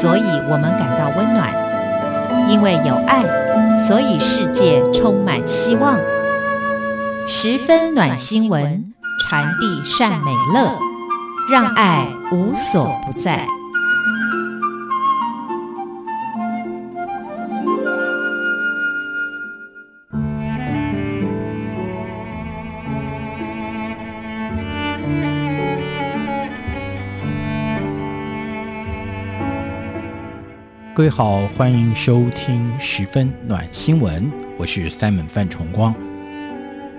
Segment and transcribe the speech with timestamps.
[0.00, 1.48] 所以我们感到温暖；
[2.48, 3.24] 因为有爱，
[3.84, 5.96] 所以世界充满希望。
[7.26, 8.94] 十分暖心文，
[9.28, 10.70] 传递善美乐，
[11.50, 13.44] 让爱无所不在。
[30.98, 35.94] 各位好，欢迎收听十分暖新闻，我是 Simon 范崇光。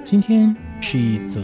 [0.06, 1.42] 今天是一则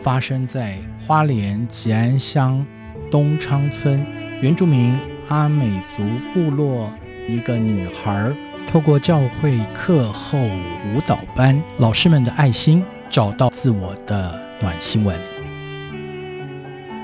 [0.00, 2.64] 发生在花莲吉安乡
[3.10, 4.00] 东昌村
[4.40, 6.88] 原住民阿美族部落
[7.28, 8.32] 一个女孩，
[8.70, 15.18] 透过教会课后舞蹈班老师们的爱心，找到自我的暖新闻。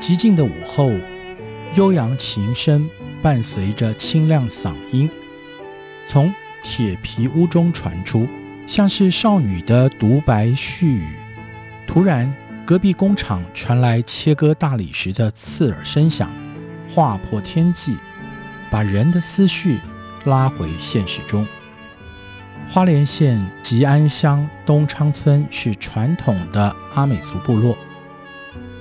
[0.01, 0.93] 寂静的午后，
[1.75, 2.89] 悠扬琴声。
[3.25, 5.09] 伴随着清亮嗓音，
[6.07, 6.31] 从
[6.63, 8.29] 铁皮屋中传出，
[8.67, 11.09] 像是少女的独白絮语。
[11.87, 12.31] 突然，
[12.67, 16.31] 隔壁工厂传来切割大理石的刺耳声响，
[16.87, 17.97] 划破天际，
[18.71, 19.79] 把人的思绪
[20.27, 21.47] 拉回现实中。
[22.69, 27.75] 花莲县吉安乡东昌村是传统的阿美族部落，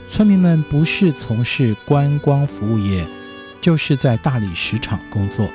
[0.10, 3.08] 村民们不是从事观光服务业。
[3.64, 5.50] 就是在大理石厂工作。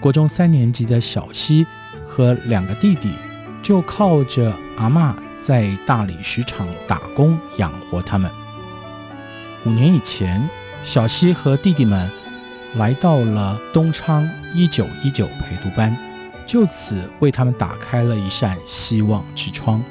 [0.00, 1.66] 国中三年级的小西
[2.06, 3.12] 和两个弟弟
[3.60, 5.12] 就靠着阿嬷
[5.44, 8.30] 在大理石厂打工养活他们。
[9.66, 10.48] 五年以前，
[10.84, 12.08] 小西和弟弟们
[12.76, 15.94] 来到了东昌一九一九陪读班，
[16.46, 19.82] 就此为他们打开了一扇希望之窗。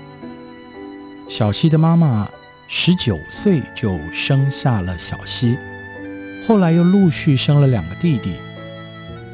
[1.28, 2.30] 小西的妈妈
[2.70, 5.58] 十九岁就生下了小西。
[6.50, 8.33] 后来又陆续生了两个弟弟，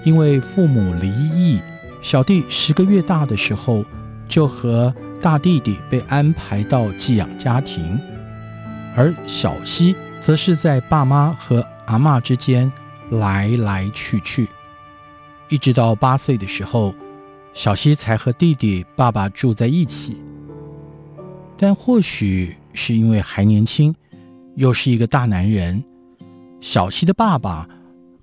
[0.03, 1.61] 因为父母离异，
[2.01, 3.85] 小弟十个月大的时候
[4.27, 7.97] 就和大弟弟被安排到寄养家庭，
[8.97, 12.69] 而小西则是在爸妈和阿嬷之间
[13.11, 14.49] 来来去去，
[15.47, 16.93] 一直到八岁的时候，
[17.53, 20.17] 小西才和弟弟爸爸住在一起。
[21.55, 23.95] 但或许是因为还年轻，
[24.55, 25.81] 又是一个大男人。
[26.59, 27.67] 小希的爸爸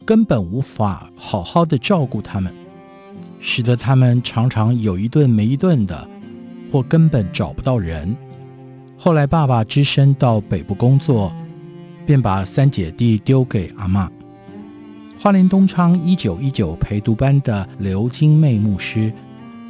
[0.05, 2.53] 根本无法好好的照顾他们，
[3.39, 6.09] 使得他们常常有一顿没一顿的，
[6.71, 8.17] 或根本找不到人。
[8.97, 11.33] 后来爸爸只身到北部工作，
[12.05, 14.09] 便把三姐弟丢给阿嬷。
[15.19, 19.13] 花莲东昌一九一九陪读班的刘金妹牧师，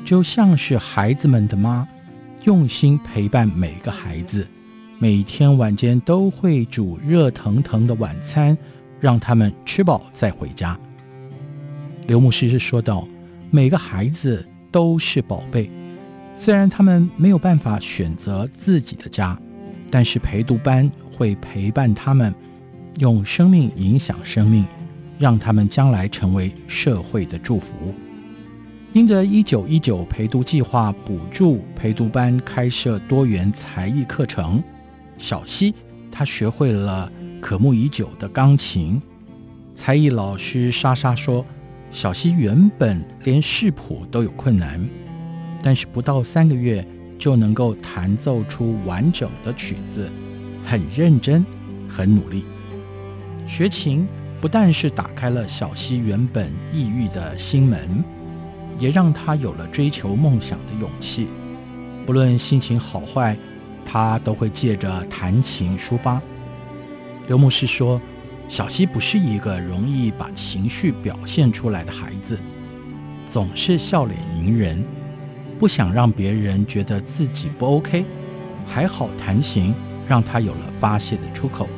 [0.03, 1.87] 就像是孩子们的妈，
[2.45, 4.47] 用心陪伴每个孩子。
[5.03, 8.57] 每天晚间都会煮热腾腾的晚餐，
[9.01, 10.79] 让他们吃饱再回家。
[12.07, 13.09] 刘牧师是说道
[13.51, 15.69] ：“每个孩子都是宝贝，
[16.37, 19.37] 虽然他们没有办法选择自己的家，
[19.91, 22.33] 但是陪读班会陪伴他们，
[23.01, 24.65] 用生命影响生命，
[25.19, 27.75] 让他们将来成为社会的祝福。”
[28.95, 34.63] 因着一九一九陪读计划补助，陪读班开设多元才艺课程。
[35.23, 35.73] 小希，
[36.11, 37.09] 他学会了
[37.41, 39.01] 渴慕已久的钢琴。
[39.73, 41.47] 才艺老师莎莎说，
[41.93, 44.85] 小希原本连视谱都有困难，
[45.63, 46.85] 但是不到三个月
[47.17, 50.11] 就能够弹奏出完整的曲子，
[50.67, 51.47] 很认真，
[51.89, 52.43] 很努力。
[53.47, 54.05] 学琴
[54.41, 58.03] 不但是打开了小希原本抑郁的心门，
[58.77, 61.29] 也让他有了追求梦想的勇气。
[62.05, 63.37] 不论心情好坏。
[63.85, 66.21] 他都会借着弹琴抒发。
[67.29, 68.01] 刘牧师说
[68.49, 72.39] ：“小希不是一个容易把情绪表现出来的孩子，
[73.29, 74.85] 总是笑脸迎人，
[75.59, 78.05] 不想让别人觉得自己不 OK。
[78.67, 79.75] 还好弹琴
[80.09, 81.69] 让他有了发泄的出口。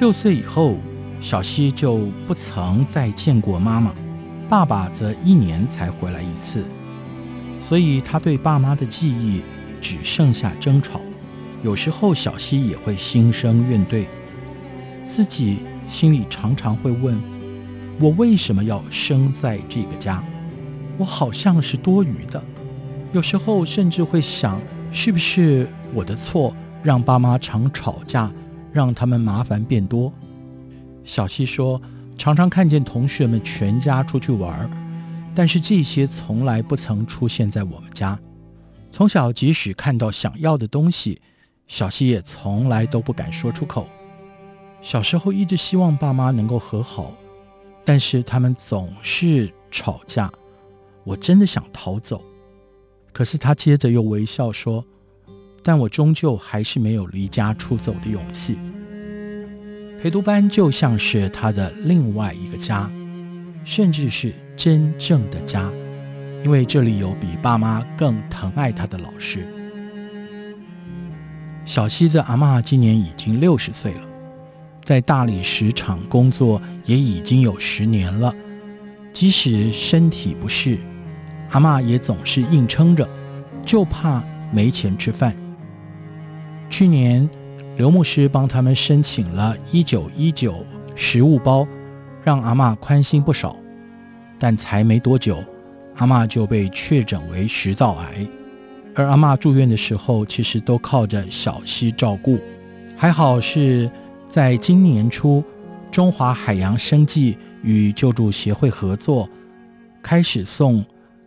[0.00, 0.76] 六岁以后，
[1.20, 3.92] 小希就不曾再见过妈妈，
[4.48, 6.64] 爸爸则一年才回来一次，
[7.60, 9.42] 所以他对爸妈的记忆。”
[9.82, 11.00] 只剩下争吵，
[11.62, 14.06] 有时候小希也会心生怨怼，
[15.04, 15.58] 自己
[15.88, 17.20] 心里常常会问：
[17.98, 20.22] 我为什么要生在这个家？
[20.96, 22.42] 我好像是多余的。
[23.12, 24.60] 有时候甚至会想，
[24.92, 28.30] 是不是我的错，让爸妈常吵架，
[28.72, 30.12] 让他们麻烦变多？
[31.04, 31.82] 小希说，
[32.16, 34.70] 常常看见同学们全家出去玩，
[35.34, 38.18] 但是这些从来不曾出现在我们家。
[38.92, 41.18] 从小，即使看到想要的东西，
[41.66, 43.88] 小西也从来都不敢说出口。
[44.82, 47.10] 小时候一直希望爸妈能够和好，
[47.86, 50.30] 但是他们总是吵架。
[51.04, 52.22] 我真的想逃走，
[53.12, 54.84] 可是他接着又微笑说
[55.64, 58.58] ：“但我终究还是没有离家出走的勇气。”
[60.02, 62.92] 陪读班就像是他的另外一个家，
[63.64, 65.72] 甚至是真正的家，
[66.44, 69.46] 因为这里有比爸妈更疼爱他的老师。
[71.64, 74.00] 小西的阿嬷今年已经六十岁了，
[74.84, 78.34] 在大理石厂工作也已经有十年了。
[79.12, 80.78] 即使身体不适，
[81.50, 83.08] 阿嬷也总是硬撑着，
[83.64, 85.36] 就怕没钱吃饭。
[86.68, 87.28] 去年，
[87.76, 90.66] 刘牧师帮他们申请了一九一九
[90.96, 91.66] 食物包，
[92.24, 93.54] 让阿嬷宽心不少。
[94.38, 95.44] 但才没多久，
[95.96, 98.26] 阿嬷就被确诊为食道癌。
[98.94, 102.38] 而阿嬷住院的时候，其实都靠着小希照顾。
[102.96, 103.90] 还好是
[104.28, 105.42] 在今年初，
[105.90, 109.28] 中华海洋生计与救助协会合作，
[110.02, 110.84] 开始送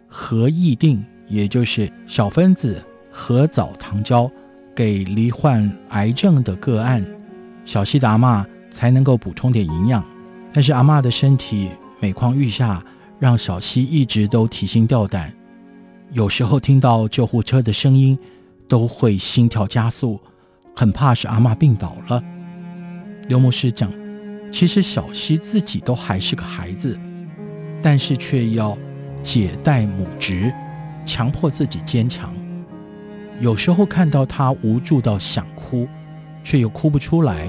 [0.07, 2.81] 核议定，也就是小分子
[3.11, 4.29] 核藻糖胶，
[4.75, 7.05] 给罹患癌症的个案，
[7.65, 10.05] 小希的阿嬷才能够补充点营养。
[10.53, 11.69] 但是阿嬷的身体
[11.99, 12.83] 每况愈下，
[13.25, 15.33] 让小希一直都提心吊胆。
[16.11, 18.15] 有时候听到救护车的声音，
[18.67, 20.19] 都会心跳加速，
[20.75, 22.23] 很怕是阿嬷病倒了。
[23.27, 23.91] 刘牧师讲，
[24.51, 26.95] 其实小希自己都还是个孩子，
[27.81, 28.77] 但是却要
[29.23, 30.53] 姐带母职，
[31.03, 32.31] 强迫自己坚强。
[33.39, 35.87] 有时候看到他无助到想哭，
[36.43, 37.47] 却又哭不出来，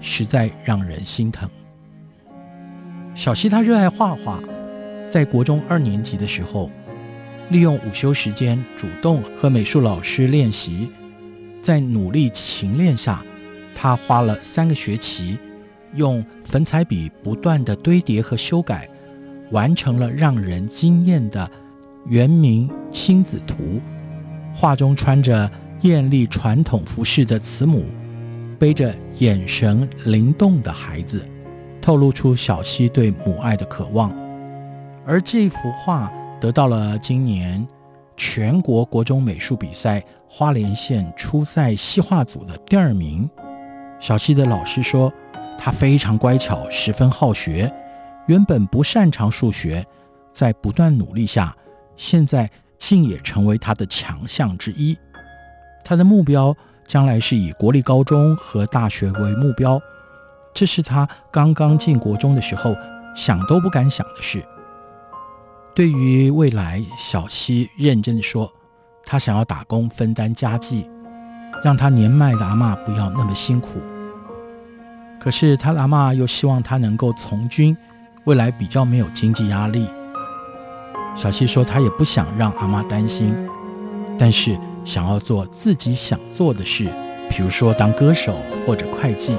[0.00, 1.50] 实在让人心疼。
[3.16, 4.38] 小希他热爱画画，
[5.10, 6.70] 在国中二年级的时候。
[7.48, 10.88] 利用午休时间，主动和美术老师练习，
[11.62, 13.22] 在努力勤练下，
[13.72, 15.38] 他花了三个学期，
[15.94, 18.88] 用粉彩笔不断地堆叠和修改，
[19.52, 21.48] 完成了让人惊艳的
[22.08, 23.80] 原名亲子图。
[24.52, 25.48] 画中穿着
[25.82, 27.84] 艳丽传统服饰的慈母，
[28.58, 31.24] 背着眼神灵动的孩子，
[31.80, 34.12] 透露出小希对母爱的渴望。
[35.06, 36.12] 而这幅画。
[36.38, 37.66] 得到了今年
[38.14, 43.26] 全国国中美术比赛花莲县初赛西画组的第二名。
[43.98, 45.10] 小希的老师说，
[45.56, 47.72] 他非常乖巧，十分好学。
[48.26, 49.82] 原本不擅长数学，
[50.30, 51.56] 在不断努力下，
[51.96, 54.94] 现在竟也成为他的强项之一。
[55.82, 56.54] 他的目标
[56.86, 59.80] 将来是以国立高中和大学为目标，
[60.52, 62.76] 这是他刚刚进国中的时候
[63.16, 64.44] 想都不敢想的事。
[65.76, 68.50] 对于未来，小西认真地说
[69.04, 70.88] ：“他想要打工分担家计，
[71.62, 73.72] 让他年迈的阿嬷不要那么辛苦。
[75.20, 77.76] 可是他的阿嬷又希望他能够从军，
[78.24, 79.86] 未来比较没有经济压力。”
[81.14, 83.34] 小西说：“他也不想让阿嬷担心，
[84.18, 86.90] 但是想要做自己想做的事，
[87.28, 88.34] 比如说当歌手
[88.66, 89.36] 或者会计，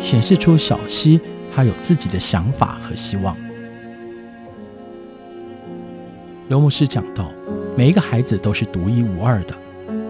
[0.00, 1.20] 显示出小西
[1.52, 3.36] 他有自己的想法和希望。”
[6.48, 7.30] 刘牧师讲到，
[7.76, 9.54] 每一个孩子都是独一无二的，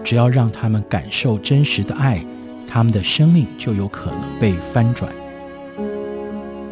[0.05, 2.23] 只要让他们感受真实的爱，
[2.65, 5.11] 他们的生命就有可能被翻转。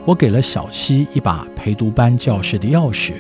[0.06, 3.12] 我给了小希一把陪读班教室的钥匙，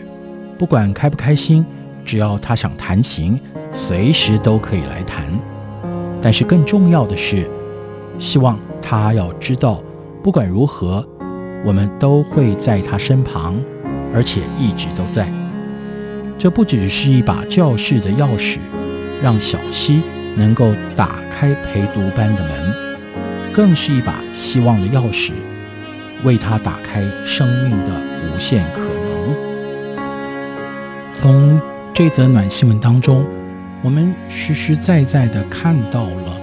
[0.57, 1.65] 不管开不开心，
[2.05, 3.37] 只要他想弹琴，
[3.73, 5.25] 随时都可以来弹。
[6.21, 7.45] 但是更重要的是，
[8.19, 9.83] 希望他要知道，
[10.23, 11.05] 不管如何，
[11.65, 13.57] 我们都会在他身旁，
[14.13, 15.27] 而且一直都在。
[16.37, 18.57] 这不只是一把教室的钥匙，
[19.23, 20.01] 让小希
[20.35, 22.51] 能够打开陪读班的门，
[23.51, 25.31] 更是一把希望的钥匙，
[26.23, 28.01] 为他打开生命的
[28.35, 29.35] 无限可能。
[31.15, 31.59] 从
[31.91, 33.25] 这则暖新闻当中，
[33.81, 36.39] 我们实实在在地看到了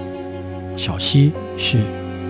[0.75, 1.77] 小希是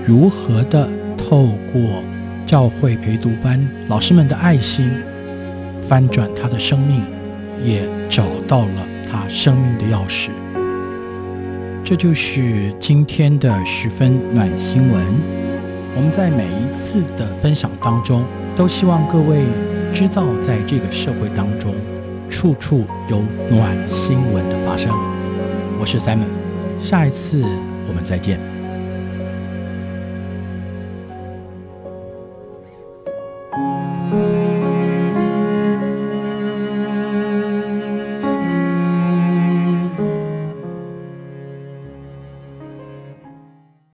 [0.05, 2.03] 如何的透过
[2.45, 4.91] 教会陪读班老师们的爱心，
[5.81, 7.01] 翻转他的生命。
[7.63, 10.29] 也找到了他生命的钥匙，
[11.83, 15.01] 这就是今天的十分暖新闻。
[15.95, 18.23] 我们在每一次的分享当中，
[18.55, 19.43] 都希望各位
[19.93, 21.73] 知道，在这个社会当中，
[22.29, 24.91] 处处有暖新闻的发生。
[25.79, 26.27] 我是 Simon，
[26.81, 27.41] 下一次
[27.87, 28.54] 我们再见。